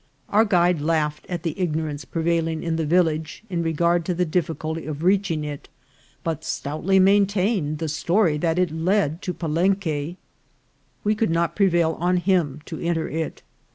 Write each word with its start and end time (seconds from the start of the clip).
Our 0.29 0.45
guide 0.45 0.81
laughed 0.81 1.27
at 1.29 1.43
the 1.43 1.53
ignorance 1.59 2.05
prevailing 2.05 2.63
in 2.63 2.75
the 2.75 2.87
village 2.87 3.43
in 3.51 3.61
regard 3.61 4.03
to 4.05 4.15
the 4.15 4.25
difficulty 4.25 4.87
of 4.87 5.03
reaching 5.03 5.43
it, 5.43 5.69
but 6.23 6.43
stoutly 6.43 6.97
maintained 6.97 7.77
the 7.77 7.87
story 7.87 8.39
that 8.39 8.57
it 8.57 8.71
led 8.71 9.21
to 9.21 9.31
Palenque. 9.31 10.17
We 11.03 11.13
could 11.15 11.29
not 11.29 11.55
prevail 11.55 11.97
on 11.99 12.17
him 12.17 12.61
to 12.65 12.79
enter 12.79 13.07
it. 13.07 13.43